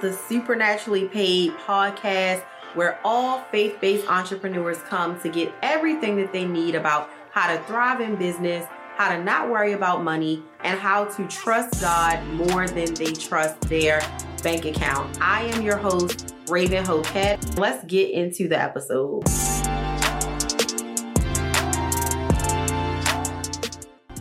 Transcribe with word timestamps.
The 0.00 0.12
Supernaturally 0.12 1.08
Paid 1.08 1.52
podcast 1.66 2.44
where 2.74 3.00
all 3.02 3.42
faith 3.50 3.76
based 3.80 4.08
entrepreneurs 4.08 4.78
come 4.82 5.18
to 5.20 5.28
get 5.28 5.52
everything 5.62 6.16
that 6.18 6.32
they 6.32 6.44
need 6.44 6.76
about 6.76 7.10
how 7.32 7.52
to 7.52 7.60
thrive 7.64 8.00
in 8.00 8.14
business, 8.14 8.64
how 8.94 9.08
to 9.08 9.24
not 9.24 9.50
worry 9.50 9.72
about 9.72 10.04
money, 10.04 10.40
and 10.62 10.78
how 10.78 11.06
to 11.06 11.26
trust 11.26 11.80
God 11.80 12.24
more 12.28 12.68
than 12.68 12.94
they 12.94 13.12
trust 13.12 13.60
their 13.62 14.00
bank 14.44 14.66
account. 14.66 15.18
I 15.20 15.42
am 15.46 15.62
your 15.62 15.76
host, 15.76 16.36
Raven 16.48 16.84
Hoquette. 16.84 17.58
Let's 17.58 17.84
get 17.86 18.12
into 18.12 18.46
the 18.46 18.60
episode. 18.60 19.24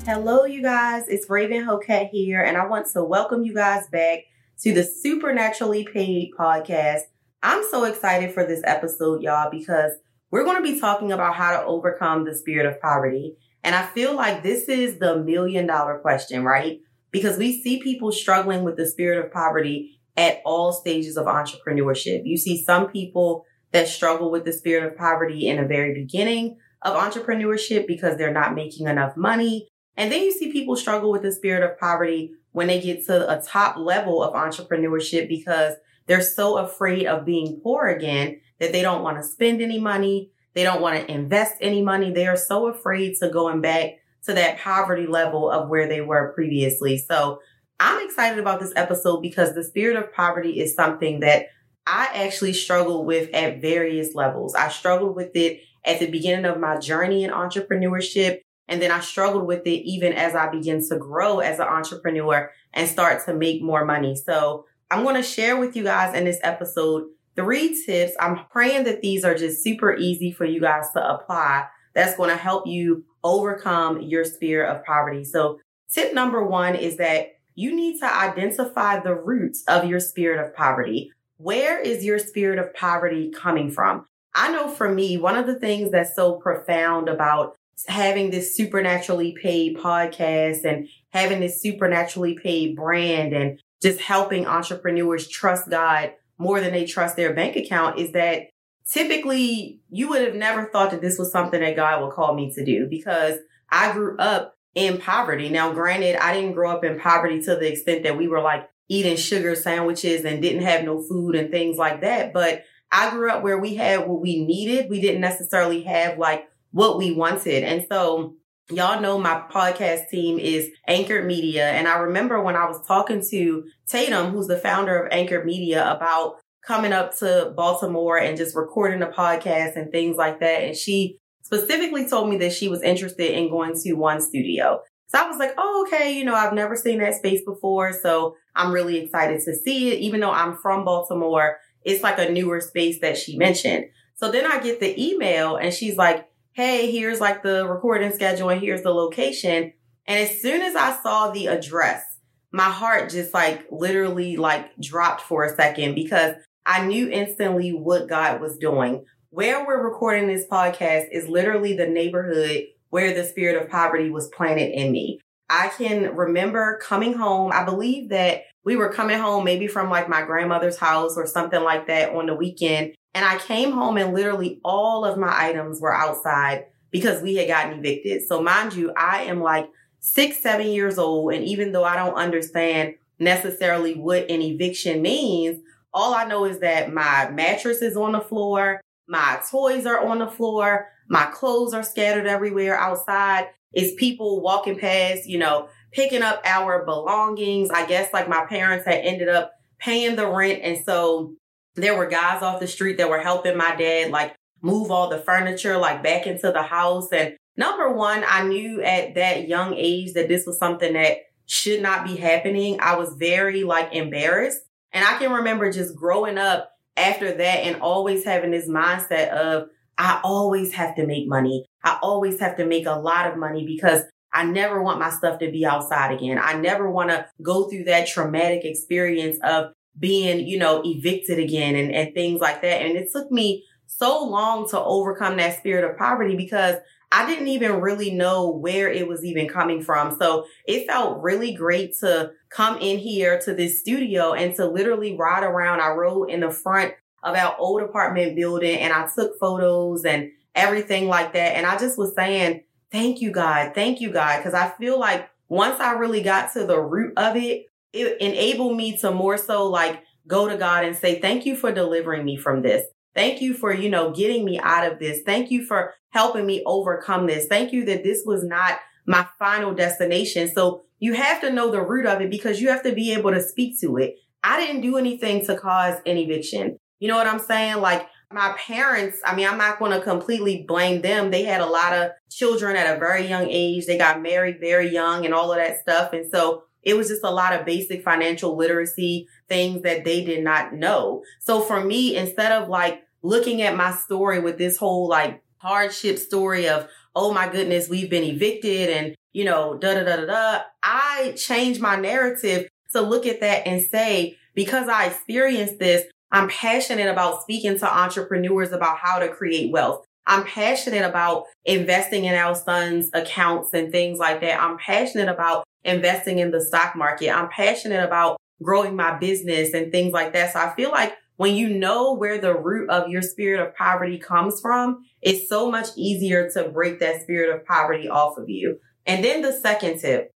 Hello, 0.06 0.46
you 0.46 0.64
guys. 0.64 1.04
It's 1.08 1.30
Raven 1.30 1.64
Hoquette 1.64 2.10
here, 2.10 2.42
and 2.42 2.58
I 2.58 2.66
want 2.66 2.88
to 2.94 3.04
welcome 3.04 3.44
you 3.44 3.54
guys 3.54 3.86
back 3.88 4.22
to 4.62 4.74
the 4.74 4.84
Supernaturally 4.84 5.84
Paid 5.84 6.32
podcast. 6.38 7.02
I'm 7.44 7.64
so 7.70 7.84
excited 7.84 8.34
for 8.34 8.44
this 8.44 8.62
episode, 8.64 9.22
y'all, 9.22 9.52
because 9.52 9.92
we're 10.32 10.44
going 10.44 10.58
to 10.58 10.64
be 10.64 10.80
talking 10.80 11.12
about 11.12 11.36
how 11.36 11.52
to 11.52 11.66
overcome 11.66 12.26
the 12.26 12.36
spirit 12.36 12.66
of 12.66 12.82
poverty. 12.82 13.36
And 13.64 13.76
I 13.76 13.86
feel 13.86 14.16
like 14.16 14.42
this 14.42 14.68
is 14.68 14.98
the 14.98 15.18
million 15.18 15.68
dollar 15.68 16.00
question, 16.00 16.44
right? 16.44 16.80
Because 17.12 17.38
we 17.38 17.62
see 17.62 17.82
people 17.82 18.12
struggling 18.12 18.64
with 18.64 18.78
the 18.78 18.88
spirit 18.88 19.24
of 19.24 19.32
poverty 19.32 20.00
at 20.18 20.42
all 20.44 20.74
stages 20.74 21.18
of 21.18 21.28
entrepreneurship. 21.28 22.22
You 22.26 22.38
see 22.38 22.64
some 22.64 22.88
people 22.88 23.46
that 23.74 23.88
struggle 23.88 24.32
with 24.32 24.44
the 24.44 24.54
spirit 24.54 24.86
of 24.86 24.98
poverty 24.98 25.48
in 25.48 25.58
the 25.58 25.68
very 25.68 25.94
beginning 25.94 26.58
of 26.82 26.96
entrepreneurship 26.96 27.86
because 27.86 28.18
they're 28.18 28.34
not 28.34 28.56
making 28.56 28.88
enough 28.88 29.16
money. 29.16 29.68
And 29.96 30.12
then 30.12 30.24
you 30.24 30.32
see 30.32 30.52
people 30.52 30.76
struggle 30.76 31.12
with 31.12 31.22
the 31.22 31.32
spirit 31.32 31.64
of 31.64 31.78
poverty 31.78 32.32
when 32.58 32.66
they 32.66 32.82
get 32.82 33.06
to 33.06 33.32
a 33.32 33.40
top 33.40 33.78
level 33.78 34.24
of 34.24 34.34
entrepreneurship 34.34 35.30
because 35.30 35.76
they're 36.08 36.22
so 36.22 36.58
afraid 36.58 37.06
of 37.06 37.24
being 37.24 37.62
poor 37.62 37.86
again 37.86 38.42
that 38.60 38.72
they 38.72 38.82
don't 38.82 39.04
want 39.04 39.16
to 39.16 39.24
spend 39.24 39.62
any 39.62 39.80
money. 39.80 40.32
They 40.56 40.64
don't 40.64 40.82
want 40.82 40.98
to 40.98 41.12
invest 41.14 41.54
any 41.62 41.84
money. 41.84 42.12
They 42.12 42.26
are 42.26 42.36
so 42.36 42.68
afraid 42.68 43.16
to 43.18 43.30
going 43.30 43.62
back 43.62 43.92
to 44.26 44.34
that 44.34 44.58
poverty 44.58 45.06
level 45.06 45.52
of 45.52 45.70
where 45.70 45.88
they 45.88 46.02
were 46.02 46.34
previously. 46.34 46.98
So 46.98 47.42
I'm 47.80 48.04
excited 48.04 48.40
about 48.40 48.60
this 48.60 48.74
episode 48.76 49.22
because 49.22 49.54
the 49.54 49.64
spirit 49.64 49.96
of 49.96 50.12
poverty 50.12 50.60
is 50.60 50.74
something 50.74 51.20
that 51.20 51.50
I 51.86 52.10
actually 52.12 52.54
struggle 52.54 53.06
with 53.06 53.30
at 53.36 53.62
various 53.62 54.16
levels. 54.16 54.56
I 54.56 54.70
struggled 54.70 55.16
with 55.16 55.36
it 55.36 55.62
at 55.86 56.00
the 56.00 56.10
beginning 56.10 56.46
of 56.46 56.60
my 56.60 56.80
journey 56.80 57.24
in 57.24 57.30
entrepreneurship. 57.30 58.40
And 58.68 58.82
then 58.82 58.92
I 58.92 59.00
struggled 59.00 59.48
with 59.48 59.66
it 59.66 59.86
even 59.88 60.14
as 60.14 60.36
I 60.36 60.50
began 60.50 60.86
to 60.90 60.98
grow 60.98 61.40
as 61.40 61.60
an 61.60 61.68
entrepreneur 61.68 62.52
and 62.74 62.90
start 62.90 63.26
to 63.26 63.34
make 63.34 63.62
more 63.62 63.86
money. 63.86 64.16
So 64.16 64.66
I'm 64.92 65.04
going 65.04 65.16
to 65.16 65.24
share 65.24 65.58
with 65.58 65.76
you 65.76 65.84
guys 65.84 66.16
in 66.16 66.26
this 66.26 66.40
episode 66.44 67.06
three 67.36 67.82
tips. 67.86 68.14
I'm 68.20 68.46
praying 68.52 68.86
that 68.86 69.02
these 69.02 69.24
are 69.24 69.36
just 69.36 69.64
super 69.64 69.96
easy 69.96 70.32
for 70.32 70.46
you 70.46 70.60
guys 70.60 70.92
to 70.94 71.14
apply. 71.14 71.68
That's 71.94 72.16
going 72.16 72.30
to 72.30 72.36
help 72.36 72.68
you 72.68 73.06
overcome 73.24 74.02
your 74.02 74.24
spirit 74.24 74.70
of 74.70 74.84
poverty. 74.86 75.24
So 75.24 75.60
tip 75.92 76.14
number 76.14 76.44
one 76.44 76.76
is 76.76 76.98
that 76.98 77.38
you 77.56 77.76
need 77.76 78.00
to 78.00 78.06
identify 78.06 79.00
the 79.00 79.16
roots 79.16 79.64
of 79.68 79.86
your 79.86 80.00
spirit 80.00 80.46
of 80.46 80.56
poverty. 80.56 81.12
Where 81.38 81.80
is 81.80 82.06
your 82.06 82.20
spirit 82.20 82.60
of 82.60 82.74
poverty 82.74 83.32
coming 83.32 83.72
from? 83.72 84.06
I 84.36 84.52
know 84.52 84.68
for 84.68 84.88
me, 84.88 85.18
one 85.18 85.36
of 85.36 85.48
the 85.48 85.60
things 85.60 85.92
that's 85.92 86.16
so 86.16 86.36
profound 86.36 87.10
about 87.10 87.56
having 87.88 88.32
this 88.32 88.56
supernaturally 88.56 89.36
paid 89.42 89.78
podcast 89.78 90.66
and 90.66 90.88
having 91.12 91.40
this 91.40 91.62
supernaturally 91.62 92.38
paid 92.42 92.76
brand 92.76 93.34
and 93.34 93.62
just 93.82 94.00
helping 94.00 94.46
entrepreneurs 94.48 95.28
trust 95.28 95.70
God 95.70 96.14
more 96.38 96.60
than 96.60 96.72
they 96.72 96.86
trust 96.86 97.16
their 97.16 97.34
bank 97.34 97.56
account 97.56 98.00
is 98.00 98.12
that 98.14 98.44
typically 98.90 99.82
you 99.90 100.10
would 100.10 100.22
have 100.22 100.36
never 100.36 100.66
thought 100.66 100.92
that 100.92 101.02
this 101.02 101.18
was 101.18 101.32
something 101.32 101.60
that 101.60 101.76
God 101.76 102.02
would 102.02 102.14
call 102.14 102.34
me 102.34 102.52
to 102.54 102.66
do 102.66 102.88
because 102.90 103.38
I 103.70 103.92
grew 103.92 104.18
up 104.18 104.56
in 104.76 105.00
poverty. 105.00 105.50
Now, 105.50 105.74
granted, 105.74 106.16
I 106.16 106.34
didn't 106.34 106.54
grow 106.54 106.72
up 106.72 106.84
in 106.84 107.00
poverty 107.00 107.42
to 107.42 107.56
the 107.56 107.72
extent 107.72 108.04
that 108.04 108.18
we 108.18 108.28
were 108.28 108.42
like 108.42 108.70
eating 108.90 109.18
sugar 109.18 109.56
sandwiches 109.56 110.24
and 110.24 110.42
didn't 110.42 110.62
have 110.62 110.84
no 110.84 111.02
food 111.02 111.36
and 111.36 111.52
things 111.52 111.78
like 111.78 112.02
that. 112.02 112.34
But 112.34 112.64
I 112.92 113.10
grew 113.10 113.30
up 113.30 113.44
where 113.44 113.58
we 113.58 113.76
had 113.76 114.08
what 114.08 114.22
we 114.22 114.46
needed. 114.46 114.90
We 114.90 115.02
didn't 115.02 115.22
necessarily 115.22 115.84
have 115.84 116.18
like 116.18 116.48
what 116.78 117.00
we 117.00 117.12
wanted. 117.12 117.64
And 117.64 117.88
so 117.92 118.36
y'all 118.70 119.02
know 119.02 119.18
my 119.18 119.44
podcast 119.52 120.10
team 120.10 120.38
is 120.38 120.70
Anchored 120.88 121.26
Media. 121.26 121.72
And 121.72 121.88
I 121.88 121.98
remember 121.98 122.40
when 122.40 122.56
I 122.56 122.68
was 122.68 122.86
talking 122.86 123.24
to 123.32 123.64
Tatum, 123.88 124.30
who's 124.30 124.46
the 124.46 124.60
founder 124.60 124.96
of 125.02 125.12
Anchored 125.12 125.44
Media 125.44 125.92
about 125.92 126.36
coming 126.68 126.94
up 126.94 127.18
to 127.18 127.52
Baltimore 127.58 128.20
and 128.20 128.38
just 128.38 128.56
recording 128.56 129.02
a 129.02 129.08
podcast 129.08 129.76
and 129.76 129.92
things 129.92 130.18
like 130.18 130.40
that. 130.40 130.66
And 130.66 130.76
she 130.76 131.18
specifically 131.42 132.08
told 132.08 132.30
me 132.30 132.38
that 132.38 132.54
she 132.54 132.68
was 132.68 132.84
interested 132.84 133.36
in 133.36 133.50
going 133.50 133.74
to 133.82 133.94
one 133.94 134.22
studio. 134.22 134.82
So 135.08 135.18
I 135.18 135.28
was 135.28 135.40
like, 135.40 135.56
oh, 135.58 135.88
okay, 135.88 136.16
you 136.16 136.26
know, 136.26 136.36
I've 136.36 136.54
never 136.54 136.76
seen 136.76 137.00
that 137.00 137.16
space 137.16 137.42
before. 137.44 137.92
So 137.92 138.36
I'm 138.56 138.72
really 138.72 139.00
excited 139.00 139.42
to 139.46 139.56
see 139.56 139.94
it. 139.94 140.00
Even 140.02 140.20
though 140.20 140.30
I'm 140.30 140.56
from 140.58 140.86
Baltimore, 140.86 141.58
it's 141.84 142.04
like 142.04 142.20
a 142.20 142.32
newer 142.32 142.62
space 142.62 143.00
that 143.00 143.18
she 143.18 143.36
mentioned. 143.36 143.86
So 144.14 144.30
then 144.32 144.46
I 144.46 144.60
get 144.60 144.80
the 144.80 144.94
email 145.04 145.56
and 145.56 145.74
she's 145.74 145.98
like, 145.98 146.28
hey, 146.58 146.92
here's 146.92 147.22
like 147.22 147.44
the 147.44 147.68
recording 147.68 148.12
schedule 148.12 148.50
and 148.50 148.60
here's 148.60 148.82
the 148.82 148.90
location. 148.90 149.72
And 150.08 150.20
as 150.28 150.42
soon 150.42 150.64
as 150.64 150.76
I 150.76 151.00
saw 151.04 151.30
the 151.30 151.46
address, 151.46 152.04
my 152.52 152.64
heart 152.64 153.12
just 153.12 153.32
like 153.32 153.68
literally 153.70 154.38
like 154.38 154.76
dropped 154.80 155.22
for 155.22 155.44
a 155.44 155.56
second 155.56 155.94
because 155.94 156.34
I 156.66 156.84
knew 156.84 157.12
instantly 157.12 157.74
what 157.74 158.10
God 158.10 158.42
was 158.42 158.58
doing. 158.58 159.06
Where 159.30 159.68
we're 159.68 159.88
recording 159.88 160.28
this 160.28 160.48
podcast 160.48 161.10
is 161.12 161.28
literally 161.28 161.78
the 161.78 161.86
neighborhood 161.86 162.64
where 162.90 163.14
the 163.14 163.24
spirit 163.24 163.62
of 163.62 163.70
poverty 163.70 164.10
was 164.10 164.28
planted 164.30 164.72
in 164.72 164.92
me. 164.92 165.20
I 165.52 165.68
can 165.68 166.16
remember 166.16 166.80
coming 166.82 167.14
home. 167.14 167.52
I 167.54 167.66
believe 167.66 168.10
that 168.10 168.46
we 168.64 168.76
were 168.76 168.92
coming 168.92 169.20
home 169.20 169.44
maybe 169.44 169.68
from 169.68 169.92
like 169.92 170.10
my 170.10 170.24
grandmother's 170.24 170.78
house 170.78 171.18
or 171.18 171.28
something 171.28 171.62
like 171.62 171.86
that 171.86 172.16
on 172.16 172.26
the 172.26 172.34
weekend. 172.34 172.96
And 173.14 173.26
I 173.26 173.38
came 173.38 173.72
home 173.72 173.98
and 173.98 174.14
literally 174.14 174.60
all 174.64 175.04
of 175.04 175.18
my 175.18 175.34
items 175.34 175.82
were 175.82 175.94
outside 175.94 176.66
because 176.92 177.22
we 177.22 177.36
had 177.36 177.48
gotten 177.48 177.80
evicted. 177.80 178.24
So 178.28 178.42
mind 178.42 178.74
you, 178.74 178.94
I 178.96 179.24
am 179.24 179.42
like 179.42 179.70
six, 180.00 180.38
seven 180.38 180.68
years 180.68 180.98
old. 180.98 181.34
And 181.34 181.44
even 181.44 181.72
though 181.72 181.84
I 181.84 181.96
don't 181.96 182.16
understand 182.16 182.96
necessarily 183.20 183.96
what 183.96 184.30
an 184.30 184.42
eviction 184.42 185.02
means, 185.02 185.62
all 185.94 186.14
I 186.14 186.26
know 186.26 186.46
is 186.46 186.60
that 186.60 186.94
my 186.94 187.30
mattress 187.32 187.82
is 187.82 187.98
on 187.98 188.12
the 188.12 188.22
floor. 188.22 188.82
My 189.08 189.40
toys 189.50 189.86
are 189.86 190.06
on 190.06 190.20
the 190.20 190.28
floor. 190.28 190.90
My 191.10 191.26
clothes 191.26 191.74
are 191.74 191.84
scattered 191.84 192.28
everywhere 192.28 192.78
outside. 192.78 193.48
It's 193.74 193.96
people 194.00 194.42
walking 194.42 194.78
past, 194.78 195.28
you 195.28 195.38
know, 195.38 195.70
picking 195.92 196.22
up 196.22 196.42
our 196.46 196.86
belongings. 196.86 197.70
I 197.70 197.86
guess 197.86 198.14
like 198.14 198.30
my 198.30 198.46
parents 198.46 198.86
had 198.86 199.00
ended 199.04 199.30
up 199.30 199.54
paying 199.80 200.16
the 200.16 200.28
rent. 200.28 200.62
And 200.64 200.84
so 200.86 201.34
there 201.78 201.98
were 201.98 202.08
guys 202.08 202.42
off 202.42 202.60
the 202.60 202.68
street 202.68 202.98
that 202.98 203.10
were 203.10 203.20
helping 203.20 203.58
my 203.58 203.76
dad 203.76 204.12
like 204.12 204.36
move 204.62 204.92
all 204.92 205.10
the 205.10 205.20
furniture 205.20 205.78
like 205.78 206.04
back 206.04 206.28
into 206.28 206.52
the 206.52 206.64
house. 206.64 207.10
And 207.12 207.38
number 207.56 207.92
one, 207.92 208.24
I 208.28 208.44
knew 208.44 208.82
at 208.82 209.16
that 209.16 209.48
young 209.48 209.76
age 209.76 210.14
that 210.14 210.28
this 210.28 210.46
was 210.46 210.58
something 210.58 210.94
that 210.94 211.18
should 211.46 211.82
not 211.82 212.06
be 212.06 212.16
happening. 212.16 212.80
I 212.82 212.98
was 212.98 213.16
very 213.16 213.64
like 213.64 213.94
embarrassed 213.94 214.62
And 214.92 215.06
I 215.06 215.18
can 215.18 215.32
remember 215.32 215.72
just 215.72 215.96
growing 215.96 216.38
up 216.38 216.72
after 216.96 217.32
that 217.32 217.60
and 217.60 217.82
always 217.82 218.24
having 218.26 218.52
this 218.52 218.68
mindset 218.68 219.30
of, 219.30 219.70
I 219.98 220.20
always 220.24 220.74
have 220.74 220.96
to 220.96 221.06
make 221.06 221.28
money. 221.28 221.66
I 221.84 221.98
always 222.02 222.40
have 222.40 222.58
to 222.58 222.66
make 222.66 222.86
a 222.86 223.00
lot 223.00 223.32
of 223.32 223.38
money 223.38 223.66
because 223.66 224.04
I 224.34 224.44
never 224.44 224.82
want 224.82 225.00
my 225.00 225.10
stuff 225.10 225.40
to 225.40 225.52
be 225.52 225.66
outside 225.66 226.14
again. 226.14 226.40
I 226.42 226.54
never 226.54 226.90
want 226.90 227.10
to 227.10 227.26
go 227.42 227.70
through 227.70 227.86
that 227.86 228.08
traumatic 228.08 228.66
experience 228.66 229.38
of 229.44 229.72
being, 230.00 230.48
you 230.48 230.60
know, 230.60 230.82
evicted 230.86 231.40
again 231.40 231.76
and, 231.76 231.92
and 231.92 232.14
things 232.14 232.40
like 232.40 232.62
that. 232.62 232.82
And 232.82 232.98
it 232.98 233.12
took 233.12 233.32
me 233.32 233.66
so 233.86 234.24
long 234.24 234.70
to 234.70 234.80
overcome 234.80 235.38
that 235.38 235.58
spirit 235.58 235.90
of 235.90 235.98
poverty 235.98 236.36
because 236.36 236.76
I 237.12 237.26
didn't 237.26 237.48
even 237.48 237.80
really 237.80 238.12
know 238.12 238.50
where 238.50 238.90
it 238.92 239.08
was 239.08 239.24
even 239.24 239.48
coming 239.48 239.82
from. 239.82 240.18
So 240.20 240.46
it 240.66 240.88
felt 240.88 241.22
really 241.22 241.54
great 241.54 241.98
to 242.00 242.32
come 242.50 242.78
in 242.80 242.98
here 243.00 243.40
to 243.40 243.54
this 243.54 243.80
studio 243.80 244.34
and 244.34 244.54
to 244.56 244.68
literally 244.68 245.16
ride 245.16 245.44
around. 245.44 245.80
I 245.80 245.90
rode 245.90 246.30
in 246.30 246.42
the 246.42 246.52
front 246.52 246.94
of 247.24 247.36
our 247.36 247.56
old 247.58 247.82
apartment 247.82 248.36
building 248.36 248.78
and 248.80 248.92
I 248.92 249.08
took 249.16 249.40
photos 249.40 250.04
and 250.04 250.32
everything 250.54 251.08
like 251.08 251.34
that. 251.34 251.56
And 251.56 251.66
I 251.66 251.78
just 251.78 251.98
was 251.98 252.14
saying, 252.14 252.64
thank 252.92 253.22
you, 253.22 253.32
God. 253.32 253.74
Thank 253.74 254.02
you, 254.02 254.12
God. 254.12 254.44
Cause 254.44 254.54
I 254.54 254.70
feel 254.78 255.00
like 255.00 255.30
once 255.48 255.80
I 255.80 255.94
really 255.94 256.22
got 256.22 256.52
to 256.54 256.66
the 256.66 256.80
root 256.80 257.14
of 257.18 257.38
it, 257.38 257.68
it 257.94 258.22
enabled 258.22 258.78
me 258.78 258.98
to 258.98 259.12
more 259.12 259.38
so 259.38 259.68
like 259.68 260.04
go 260.28 260.48
to 260.48 260.58
God 260.58 260.84
and 260.84 260.96
say, 260.96 261.20
thank 261.20 261.46
you 261.46 261.56
for 261.56 261.72
delivering 261.72 262.26
me 262.26 262.38
from 262.38 262.62
this. 262.62 262.86
Thank 263.16 263.42
you 263.42 263.54
for, 263.54 263.74
you 263.74 263.90
know, 263.90 264.12
getting 264.12 264.46
me 264.46 264.60
out 264.60 264.92
of 264.92 265.00
this. 265.00 265.22
Thank 265.26 265.50
you 265.50 265.66
for 265.66 265.94
helping 266.10 266.46
me 266.46 266.64
overcome 266.66 267.26
this. 267.26 267.48
Thank 267.48 267.74
you 267.74 267.86
that 267.86 268.04
this 268.04 268.24
was 268.26 268.44
not 268.44 268.80
my 269.08 269.26
final 269.40 269.74
destination. 269.74 270.52
So 270.54 270.84
you 271.00 271.14
have 271.14 271.42
to 271.42 271.52
know 271.52 271.72
the 271.72 271.82
root 271.82 272.06
of 272.06 272.22
it 272.22 272.30
because 272.30 272.62
you 272.62 272.70
have 272.70 272.84
to 272.84 272.94
be 272.94 273.14
able 273.14 273.32
to 273.32 273.42
speak 273.42 273.80
to 273.82 273.98
it. 273.98 274.16
I 274.44 274.60
didn't 274.60 274.82
do 274.82 274.98
anything 274.98 275.46
to 275.46 275.58
cause 275.58 275.96
an 276.06 276.18
eviction. 276.18 276.78
You 277.00 277.08
know 277.08 277.16
what 277.16 277.28
I'm 277.28 277.40
saying? 277.40 277.78
Like 277.78 278.08
my 278.32 278.56
parents, 278.58 279.20
I 279.26 279.36
mean, 279.36 279.48
I'm 279.48 279.58
not 279.58 279.80
going 279.80 279.92
to 279.92 280.02
completely 280.02 280.66
blame 280.68 281.02
them. 281.02 281.32
They 281.32 281.44
had 281.44 281.62
a 281.62 281.66
lot 281.66 281.94
of 281.94 282.12
children 282.30 282.76
at 282.76 282.96
a 282.96 283.00
very 283.00 283.28
young 283.28 283.48
age. 283.50 283.86
They 283.86 283.98
got 283.98 284.22
married 284.22 284.60
very 284.60 284.92
young 284.92 285.26
and 285.26 285.34
all 285.34 285.52
of 285.52 285.58
that 285.58 285.80
stuff. 285.80 286.14
And 286.14 286.30
so 286.30 286.64
it 286.88 286.96
was 286.96 287.10
just 287.10 287.26
a 287.26 287.30
lot 287.30 287.52
of 287.52 287.66
basic 287.66 288.02
financial 288.02 288.56
literacy 288.56 289.28
things 289.50 289.82
that 289.82 290.06
they 290.06 290.24
did 290.24 290.42
not 290.42 290.74
know. 290.74 291.22
So 291.42 291.60
for 291.60 291.84
me, 291.84 292.16
instead 292.16 292.54
of 292.54 292.70
like 292.70 293.04
looking 293.22 293.62
at 293.62 293.76
my 293.76 293.92
story 293.92 294.40
with 294.40 294.58
this 294.58 294.78
whole 294.78 295.10
like 295.10 295.44
hardship 295.58 296.18
story 296.18 296.70
of, 296.70 296.88
oh 297.14 297.34
my 297.34 297.50
goodness, 297.50 297.90
we've 297.90 298.10
been 298.10 298.24
evicted 298.24 298.90
and, 298.90 299.16
you 299.34 299.44
know, 299.44 299.78
da 299.78 299.96
da 299.96 300.04
da 300.06 300.16
da 300.16 300.26
da, 300.28 300.62
I 300.82 301.34
changed 301.36 301.82
my 301.82 301.98
narrative 301.98 302.70
to 302.94 303.02
look 303.02 303.26
at 303.26 303.42
that 303.42 303.68
and 303.68 303.82
say, 303.82 304.38
because 304.56 304.88
I 304.88 305.08
experienced 305.08 305.80
this, 305.80 306.06
I'm 306.32 306.48
passionate 306.48 307.10
about 307.10 307.42
speaking 307.42 307.78
to 307.80 307.98
entrepreneurs 307.98 308.72
about 308.72 308.98
how 308.98 309.20
to 309.20 309.28
create 309.28 309.74
wealth. 309.74 310.06
I'm 310.26 310.46
passionate 310.46 311.04
about 311.04 311.46
investing 311.66 312.26
in 312.26 312.36
our 312.36 312.56
sons' 312.56 313.10
accounts 313.14 313.74
and 313.74 313.92
things 313.92 314.20
like 314.20 314.40
that. 314.40 314.62
I'm 314.62 314.78
passionate 314.78 315.30
about 315.30 315.66
investing 315.88 316.40
in 316.40 316.52
the 316.52 316.62
stock 316.62 316.96
market. 316.96 317.30
I'm 317.30 317.50
passionate 317.50 318.04
about 318.04 318.38
growing 318.62 318.96
my 318.96 319.18
business 319.18 319.74
and 319.74 319.92
things 319.92 320.14
like 320.14 320.34
that. 320.34 320.54
So 320.54 320.60
I 320.60 320.74
feel 320.76 320.92
like 320.92 321.14
when 321.38 321.56
you 321.56 321.70
know 321.70 322.14
where 322.14 322.40
the 322.40 322.56
root 322.56 322.90
of 322.90 323.10
your 323.10 323.22
spirit 323.22 323.66
of 323.66 323.76
poverty 323.76 324.18
comes 324.18 324.60
from, 324.60 325.06
it's 325.22 325.48
so 325.48 325.70
much 325.70 325.88
easier 325.96 326.50
to 326.52 326.70
break 326.70 327.00
that 327.00 327.22
spirit 327.22 327.56
of 327.56 327.66
poverty 327.66 328.10
off 328.10 328.38
of 328.38 328.50
you. 328.50 328.80
And 329.06 329.24
then 329.24 329.42
the 329.42 329.54
second 329.54 330.00
tip, 330.00 330.32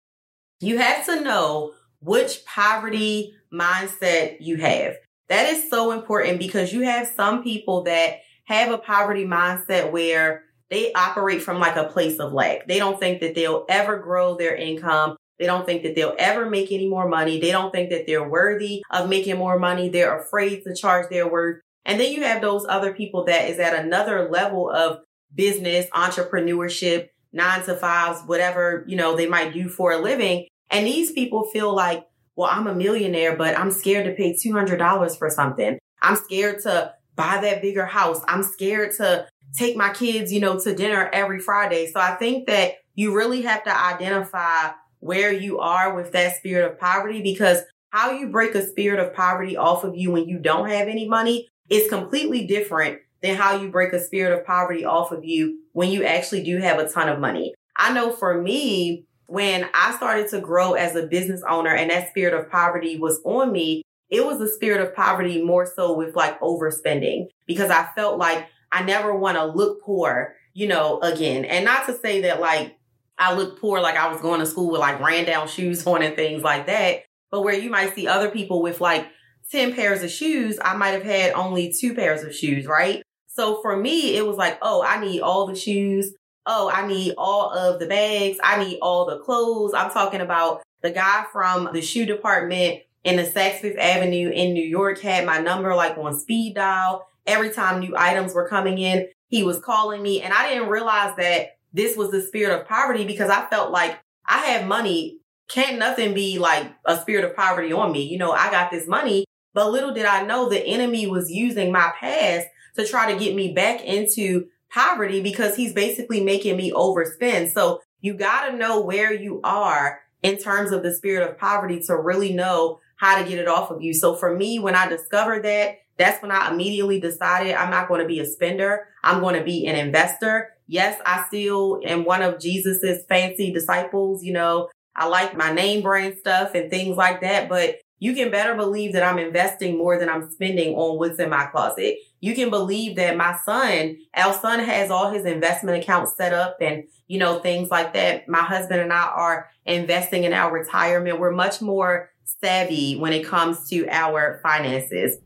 you 0.60 0.78
have 0.78 1.06
to 1.06 1.20
know 1.20 1.72
which 2.00 2.44
poverty 2.44 3.32
mindset 3.52 4.38
you 4.40 4.56
have. 4.56 4.94
That 5.28 5.52
is 5.52 5.70
so 5.70 5.92
important 5.92 6.38
because 6.38 6.72
you 6.72 6.82
have 6.82 7.06
some 7.06 7.42
people 7.42 7.84
that 7.84 8.18
have 8.44 8.72
a 8.72 8.78
poverty 8.78 9.24
mindset 9.24 9.92
where 9.92 10.42
they 10.70 10.92
operate 10.92 11.42
from 11.42 11.60
like 11.60 11.76
a 11.76 11.84
place 11.84 12.18
of 12.18 12.32
lack. 12.32 12.66
They 12.66 12.78
don't 12.78 12.98
think 12.98 13.20
that 13.20 13.34
they'll 13.34 13.64
ever 13.68 13.98
grow 13.98 14.36
their 14.36 14.56
income. 14.56 15.16
They 15.38 15.46
don't 15.46 15.66
think 15.66 15.82
that 15.84 15.94
they'll 15.94 16.16
ever 16.18 16.48
make 16.48 16.72
any 16.72 16.88
more 16.88 17.08
money. 17.08 17.40
They 17.40 17.52
don't 17.52 17.72
think 17.72 17.90
that 17.90 18.06
they're 18.06 18.28
worthy 18.28 18.82
of 18.90 19.08
making 19.08 19.38
more 19.38 19.58
money. 19.58 19.88
They're 19.88 20.18
afraid 20.18 20.64
to 20.64 20.74
charge 20.74 21.08
their 21.10 21.30
worth. 21.30 21.60
And 21.84 22.00
then 22.00 22.12
you 22.12 22.24
have 22.24 22.42
those 22.42 22.66
other 22.68 22.92
people 22.92 23.24
that 23.24 23.48
is 23.48 23.58
at 23.58 23.74
another 23.74 24.28
level 24.28 24.70
of 24.70 25.00
business, 25.34 25.86
entrepreneurship, 25.90 27.08
nine 27.32 27.62
to 27.64 27.76
fives, 27.76 28.22
whatever, 28.26 28.84
you 28.86 28.96
know, 28.96 29.16
they 29.16 29.26
might 29.26 29.52
do 29.52 29.68
for 29.68 29.92
a 29.92 29.98
living. 29.98 30.46
And 30.70 30.86
these 30.86 31.12
people 31.12 31.44
feel 31.44 31.74
like, 31.74 32.04
well, 32.36 32.50
I'm 32.50 32.66
a 32.66 32.74
millionaire, 32.74 33.36
but 33.36 33.58
I'm 33.58 33.70
scared 33.70 34.06
to 34.06 34.12
pay 34.12 34.34
$200 34.34 35.18
for 35.18 35.30
something. 35.30 35.78
I'm 36.02 36.16
scared 36.16 36.62
to 36.62 36.94
buy 37.16 37.38
that 37.42 37.62
bigger 37.62 37.86
house. 37.86 38.20
I'm 38.28 38.42
scared 38.42 38.92
to 38.98 39.26
take 39.56 39.76
my 39.76 39.92
kids, 39.92 40.32
you 40.32 40.40
know, 40.40 40.58
to 40.60 40.74
dinner 40.74 41.08
every 41.12 41.40
Friday. 41.40 41.90
So 41.90 42.00
I 42.00 42.14
think 42.14 42.46
that 42.46 42.74
you 42.94 43.14
really 43.14 43.42
have 43.42 43.64
to 43.64 43.76
identify 43.76 44.70
where 45.00 45.32
you 45.32 45.58
are 45.58 45.94
with 45.94 46.12
that 46.12 46.36
spirit 46.36 46.70
of 46.70 46.78
poverty 46.78 47.22
because 47.22 47.62
how 47.90 48.10
you 48.10 48.28
break 48.28 48.54
a 48.54 48.66
spirit 48.66 49.00
of 49.00 49.14
poverty 49.14 49.56
off 49.56 49.84
of 49.84 49.96
you 49.96 50.10
when 50.10 50.28
you 50.28 50.38
don't 50.38 50.68
have 50.68 50.88
any 50.88 51.08
money 51.08 51.48
is 51.70 51.88
completely 51.88 52.46
different 52.46 52.98
than 53.22 53.36
how 53.36 53.56
you 53.56 53.70
break 53.70 53.92
a 53.92 54.02
spirit 54.02 54.38
of 54.38 54.46
poverty 54.46 54.84
off 54.84 55.10
of 55.10 55.24
you 55.24 55.58
when 55.72 55.90
you 55.90 56.04
actually 56.04 56.42
do 56.42 56.58
have 56.58 56.78
a 56.78 56.88
ton 56.88 57.08
of 57.08 57.18
money. 57.18 57.54
I 57.76 57.92
know 57.92 58.12
for 58.12 58.40
me, 58.40 59.04
when 59.26 59.68
I 59.74 59.94
started 59.96 60.28
to 60.30 60.40
grow 60.40 60.72
as 60.72 60.96
a 60.96 61.06
business 61.06 61.42
owner 61.48 61.74
and 61.74 61.90
that 61.90 62.08
spirit 62.08 62.34
of 62.34 62.50
poverty 62.50 62.98
was 62.98 63.20
on 63.24 63.52
me, 63.52 63.82
it 64.10 64.24
was 64.24 64.40
a 64.40 64.48
spirit 64.48 64.80
of 64.80 64.94
poverty 64.94 65.42
more 65.42 65.66
so 65.66 65.94
with 65.94 66.16
like 66.16 66.40
overspending 66.40 67.26
because 67.46 67.70
I 67.70 67.88
felt 67.94 68.18
like 68.18 68.46
I 68.72 68.82
never 68.82 69.14
want 69.14 69.36
to 69.36 69.44
look 69.44 69.82
poor, 69.82 70.34
you 70.54 70.66
know, 70.66 70.98
again. 71.00 71.44
And 71.44 71.64
not 71.64 71.86
to 71.86 71.98
say 71.98 72.22
that 72.22 72.40
like 72.40 72.77
I 73.18 73.34
looked 73.34 73.60
poor, 73.60 73.80
like 73.80 73.96
I 73.96 74.10
was 74.10 74.20
going 74.20 74.40
to 74.40 74.46
school 74.46 74.70
with 74.70 74.80
like 74.80 75.00
ran 75.00 75.24
down 75.24 75.48
shoes 75.48 75.86
on 75.86 76.02
and 76.02 76.16
things 76.16 76.42
like 76.42 76.66
that. 76.66 77.04
But 77.30 77.42
where 77.42 77.54
you 77.54 77.70
might 77.70 77.94
see 77.94 78.06
other 78.06 78.30
people 78.30 78.62
with 78.62 78.80
like 78.80 79.06
10 79.50 79.74
pairs 79.74 80.02
of 80.02 80.10
shoes, 80.10 80.58
I 80.62 80.76
might 80.76 80.90
have 80.90 81.02
had 81.02 81.32
only 81.32 81.72
two 81.72 81.94
pairs 81.94 82.22
of 82.22 82.34
shoes, 82.34 82.66
right? 82.66 83.02
So 83.26 83.60
for 83.62 83.76
me, 83.76 84.16
it 84.16 84.26
was 84.26 84.36
like, 84.36 84.58
oh, 84.62 84.82
I 84.82 85.00
need 85.00 85.20
all 85.20 85.46
the 85.46 85.54
shoes 85.54 86.14
oh, 86.48 86.70
I 86.72 86.86
need 86.86 87.14
all 87.16 87.50
of 87.50 87.78
the 87.78 87.86
bags. 87.86 88.38
I 88.42 88.64
need 88.64 88.78
all 88.80 89.04
the 89.04 89.18
clothes. 89.18 89.74
I'm 89.74 89.90
talking 89.90 90.22
about 90.22 90.62
the 90.82 90.90
guy 90.90 91.26
from 91.30 91.68
the 91.72 91.82
shoe 91.82 92.06
department 92.06 92.80
in 93.04 93.16
the 93.16 93.22
Saks 93.22 93.60
Fifth 93.60 93.78
Avenue 93.78 94.30
in 94.30 94.54
New 94.54 94.64
York 94.64 94.98
had 95.00 95.26
my 95.26 95.38
number 95.38 95.74
like 95.74 95.96
on 95.98 96.18
speed 96.18 96.54
dial. 96.54 97.06
Every 97.26 97.50
time 97.50 97.80
new 97.80 97.94
items 97.96 98.34
were 98.34 98.48
coming 98.48 98.78
in, 98.78 99.08
he 99.28 99.42
was 99.42 99.60
calling 99.60 100.02
me 100.02 100.22
and 100.22 100.32
I 100.32 100.48
didn't 100.48 100.70
realize 100.70 101.14
that 101.18 101.57
this 101.78 101.96
was 101.96 102.10
the 102.10 102.20
spirit 102.20 102.58
of 102.58 102.66
poverty 102.66 103.06
because 103.06 103.30
I 103.30 103.46
felt 103.46 103.70
like 103.70 104.00
I 104.26 104.38
had 104.38 104.66
money. 104.66 105.20
Can't 105.48 105.78
nothing 105.78 106.12
be 106.12 106.38
like 106.38 106.66
a 106.84 106.98
spirit 107.00 107.24
of 107.24 107.36
poverty 107.36 107.72
on 107.72 107.92
me. 107.92 108.02
You 108.02 108.18
know, 108.18 108.32
I 108.32 108.50
got 108.50 108.72
this 108.72 108.88
money, 108.88 109.24
but 109.54 109.70
little 109.70 109.94
did 109.94 110.04
I 110.04 110.24
know 110.24 110.48
the 110.48 110.58
enemy 110.58 111.06
was 111.06 111.30
using 111.30 111.70
my 111.70 111.92
past 111.98 112.48
to 112.76 112.84
try 112.84 113.12
to 113.12 113.18
get 113.18 113.36
me 113.36 113.52
back 113.54 113.82
into 113.82 114.46
poverty 114.70 115.22
because 115.22 115.54
he's 115.54 115.72
basically 115.72 116.22
making 116.22 116.56
me 116.56 116.72
overspend. 116.72 117.52
So 117.52 117.80
you 118.00 118.14
got 118.14 118.48
to 118.48 118.56
know 118.56 118.80
where 118.80 119.14
you 119.14 119.40
are 119.44 120.00
in 120.22 120.36
terms 120.36 120.72
of 120.72 120.82
the 120.82 120.92
spirit 120.92 121.28
of 121.28 121.38
poverty 121.38 121.80
to 121.86 121.96
really 121.96 122.32
know 122.32 122.80
how 122.96 123.22
to 123.22 123.28
get 123.28 123.38
it 123.38 123.46
off 123.46 123.70
of 123.70 123.82
you. 123.82 123.94
So 123.94 124.16
for 124.16 124.36
me, 124.36 124.58
when 124.58 124.74
I 124.74 124.88
discovered 124.88 125.44
that, 125.44 125.76
that's 125.98 126.22
when 126.22 126.30
I 126.30 126.50
immediately 126.50 127.00
decided 127.00 127.54
I'm 127.54 127.70
not 127.70 127.88
going 127.88 128.00
to 128.00 128.06
be 128.06 128.20
a 128.20 128.24
spender. 128.24 128.86
I'm 129.02 129.20
going 129.20 129.34
to 129.34 129.44
be 129.44 129.66
an 129.66 129.76
investor. 129.76 130.54
Yes, 130.66 131.00
I 131.04 131.24
still 131.26 131.80
am 131.84 132.04
one 132.04 132.22
of 132.22 132.40
Jesus's 132.40 133.04
fancy 133.08 133.52
disciples. 133.52 134.22
You 134.22 134.34
know, 134.34 134.68
I 134.94 135.06
like 135.06 135.36
my 135.36 135.52
name 135.52 135.82
brand 135.82 136.16
stuff 136.18 136.54
and 136.54 136.70
things 136.70 136.96
like 136.96 137.20
that, 137.22 137.48
but 137.48 137.76
you 138.00 138.14
can 138.14 138.30
better 138.30 138.54
believe 138.54 138.92
that 138.92 139.02
I'm 139.02 139.18
investing 139.18 139.76
more 139.76 139.98
than 139.98 140.08
I'm 140.08 140.30
spending 140.30 140.74
on 140.74 140.98
what's 140.98 141.18
in 141.18 141.30
my 141.30 141.46
closet. 141.46 141.96
You 142.20 142.34
can 142.34 142.50
believe 142.50 142.96
that 142.96 143.16
my 143.16 143.36
son, 143.44 143.96
our 144.14 144.32
son 144.32 144.60
has 144.60 144.90
all 144.90 145.10
his 145.10 145.24
investment 145.24 145.82
accounts 145.82 146.16
set 146.16 146.32
up 146.32 146.58
and, 146.60 146.84
you 147.08 147.18
know, 147.18 147.40
things 147.40 147.70
like 147.70 147.92
that. 147.94 148.28
My 148.28 148.42
husband 148.42 148.80
and 148.80 148.92
I 148.92 149.06
are 149.06 149.48
investing 149.66 150.24
in 150.24 150.32
our 150.32 150.52
retirement. 150.52 151.18
We're 151.18 151.32
much 151.32 151.60
more 151.60 152.10
savvy 152.40 152.96
when 152.96 153.12
it 153.12 153.26
comes 153.26 153.68
to 153.70 153.88
our 153.88 154.40
finances. 154.42 155.18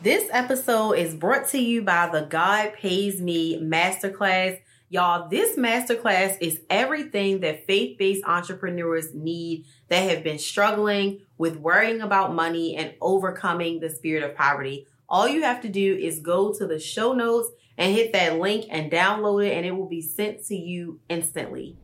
This 0.00 0.30
episode 0.30 0.92
is 0.92 1.16
brought 1.16 1.48
to 1.48 1.58
you 1.58 1.82
by 1.82 2.08
the 2.08 2.20
God 2.20 2.74
Pays 2.74 3.20
Me 3.20 3.60
Masterclass. 3.60 4.60
Y'all, 4.88 5.28
this 5.28 5.58
masterclass 5.58 6.36
is 6.40 6.60
everything 6.70 7.40
that 7.40 7.66
faith 7.66 7.98
based 7.98 8.24
entrepreneurs 8.24 9.12
need 9.12 9.64
that 9.88 10.08
have 10.08 10.22
been 10.22 10.38
struggling 10.38 11.22
with 11.36 11.56
worrying 11.56 12.00
about 12.00 12.32
money 12.32 12.76
and 12.76 12.94
overcoming 13.00 13.80
the 13.80 13.90
spirit 13.90 14.22
of 14.22 14.36
poverty. 14.36 14.86
All 15.08 15.26
you 15.26 15.42
have 15.42 15.60
to 15.62 15.68
do 15.68 15.96
is 15.96 16.20
go 16.20 16.54
to 16.54 16.64
the 16.64 16.78
show 16.78 17.12
notes 17.12 17.50
and 17.76 17.92
hit 17.92 18.12
that 18.12 18.38
link 18.38 18.66
and 18.70 18.92
download 18.92 19.48
it, 19.48 19.56
and 19.56 19.66
it 19.66 19.72
will 19.72 19.88
be 19.88 20.00
sent 20.00 20.44
to 20.46 20.54
you 20.54 21.00
instantly. 21.08 21.76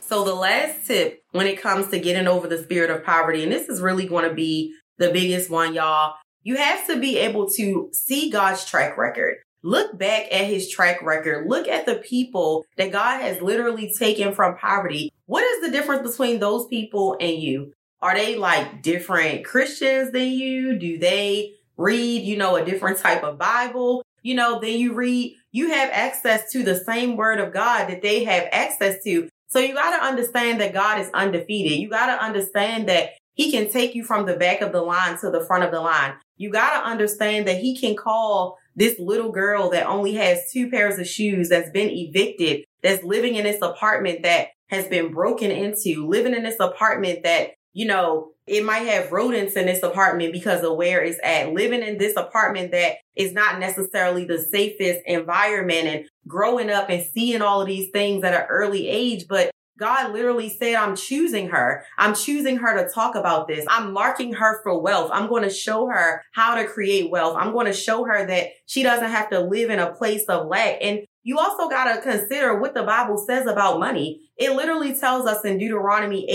So 0.00 0.24
the 0.24 0.34
last 0.34 0.84
tip 0.84 1.22
when 1.30 1.46
it 1.46 1.62
comes 1.62 1.88
to 1.88 2.00
getting 2.00 2.26
over 2.26 2.48
the 2.48 2.60
spirit 2.60 2.90
of 2.90 3.04
poverty, 3.04 3.44
and 3.44 3.52
this 3.52 3.68
is 3.68 3.80
really 3.80 4.08
going 4.08 4.28
to 4.28 4.34
be 4.34 4.74
the 4.98 5.10
biggest 5.10 5.50
one, 5.50 5.74
y'all, 5.74 6.14
you 6.42 6.56
have 6.56 6.86
to 6.86 6.98
be 6.98 7.18
able 7.18 7.48
to 7.50 7.90
see 7.92 8.30
God's 8.30 8.64
track 8.64 8.96
record. 8.96 9.36
Look 9.62 9.98
back 9.98 10.32
at 10.32 10.46
his 10.46 10.70
track 10.70 11.02
record. 11.02 11.48
Look 11.48 11.66
at 11.66 11.84
the 11.84 11.96
people 11.96 12.64
that 12.76 12.92
God 12.92 13.20
has 13.20 13.42
literally 13.42 13.92
taken 13.98 14.32
from 14.32 14.56
poverty. 14.56 15.12
What 15.26 15.42
is 15.42 15.62
the 15.62 15.70
difference 15.70 16.08
between 16.08 16.38
those 16.38 16.66
people 16.66 17.16
and 17.20 17.42
you? 17.42 17.72
Are 18.00 18.14
they 18.14 18.36
like 18.36 18.82
different 18.82 19.44
Christians 19.44 20.12
than 20.12 20.28
you? 20.28 20.78
Do 20.78 20.98
they 20.98 21.54
read, 21.76 22.22
you 22.22 22.36
know, 22.36 22.56
a 22.56 22.64
different 22.64 22.98
type 22.98 23.24
of 23.24 23.38
Bible? 23.38 24.04
You 24.22 24.36
know, 24.36 24.60
then 24.60 24.78
you 24.78 24.94
read, 24.94 25.34
you 25.50 25.70
have 25.70 25.90
access 25.92 26.50
to 26.52 26.62
the 26.62 26.76
same 26.76 27.16
word 27.16 27.40
of 27.40 27.52
God 27.52 27.88
that 27.88 28.02
they 28.02 28.24
have 28.24 28.48
access 28.52 29.02
to. 29.04 29.28
So 29.48 29.58
you 29.58 29.74
got 29.74 29.96
to 29.96 30.04
understand 30.04 30.60
that 30.60 30.74
God 30.74 31.00
is 31.00 31.10
undefeated. 31.10 31.78
You 31.78 31.88
got 31.88 32.14
to 32.14 32.24
understand 32.24 32.88
that 32.88 33.10
he 33.38 33.52
can 33.52 33.70
take 33.70 33.94
you 33.94 34.02
from 34.02 34.26
the 34.26 34.34
back 34.34 34.60
of 34.62 34.72
the 34.72 34.82
line 34.82 35.16
to 35.20 35.30
the 35.30 35.44
front 35.44 35.62
of 35.62 35.70
the 35.70 35.80
line. 35.80 36.12
You 36.36 36.50
got 36.50 36.76
to 36.76 36.86
understand 36.86 37.46
that 37.46 37.58
he 37.58 37.78
can 37.78 37.94
call 37.94 38.58
this 38.74 38.98
little 38.98 39.30
girl 39.30 39.70
that 39.70 39.86
only 39.86 40.14
has 40.14 40.50
two 40.52 40.68
pairs 40.68 40.98
of 40.98 41.06
shoes 41.06 41.48
that's 41.48 41.70
been 41.70 41.88
evicted, 41.88 42.64
that's 42.82 43.04
living 43.04 43.36
in 43.36 43.44
this 43.44 43.62
apartment 43.62 44.24
that 44.24 44.48
has 44.70 44.88
been 44.88 45.12
broken 45.12 45.52
into, 45.52 46.04
living 46.08 46.34
in 46.34 46.42
this 46.42 46.58
apartment 46.58 47.22
that, 47.22 47.50
you 47.74 47.86
know, 47.86 48.32
it 48.48 48.64
might 48.64 48.88
have 48.88 49.12
rodents 49.12 49.54
in 49.54 49.66
this 49.66 49.84
apartment 49.84 50.32
because 50.32 50.64
of 50.64 50.76
where 50.76 51.00
it's 51.00 51.20
at. 51.22 51.52
Living 51.52 51.82
in 51.82 51.96
this 51.96 52.16
apartment 52.16 52.72
that 52.72 52.96
is 53.14 53.32
not 53.32 53.60
necessarily 53.60 54.24
the 54.24 54.38
safest 54.38 55.00
environment 55.06 55.86
and 55.86 56.04
growing 56.26 56.70
up 56.70 56.90
and 56.90 57.06
seeing 57.14 57.42
all 57.42 57.60
of 57.60 57.68
these 57.68 57.90
things 57.92 58.24
at 58.24 58.34
an 58.34 58.46
early 58.48 58.88
age, 58.88 59.26
but 59.28 59.52
God 59.78 60.12
literally 60.12 60.48
said, 60.48 60.74
I'm 60.74 60.96
choosing 60.96 61.48
her. 61.50 61.84
I'm 61.96 62.14
choosing 62.14 62.56
her 62.56 62.82
to 62.82 62.92
talk 62.92 63.14
about 63.14 63.46
this. 63.46 63.64
I'm 63.68 63.92
marking 63.92 64.32
her 64.34 64.60
for 64.62 64.80
wealth. 64.80 65.10
I'm 65.12 65.28
going 65.28 65.44
to 65.44 65.50
show 65.50 65.86
her 65.86 66.22
how 66.32 66.56
to 66.56 66.66
create 66.66 67.10
wealth. 67.10 67.36
I'm 67.38 67.52
going 67.52 67.66
to 67.66 67.72
show 67.72 68.04
her 68.04 68.26
that 68.26 68.48
she 68.66 68.82
doesn't 68.82 69.10
have 69.10 69.30
to 69.30 69.40
live 69.40 69.70
in 69.70 69.78
a 69.78 69.94
place 69.94 70.24
of 70.24 70.48
lack. 70.48 70.78
And 70.80 71.00
you 71.22 71.38
also 71.38 71.68
got 71.68 71.94
to 71.94 72.00
consider 72.00 72.58
what 72.58 72.74
the 72.74 72.82
Bible 72.82 73.18
says 73.18 73.46
about 73.46 73.78
money. 73.78 74.20
It 74.36 74.52
literally 74.52 74.98
tells 74.98 75.26
us 75.26 75.44
in 75.44 75.58
Deuteronomy 75.58 76.26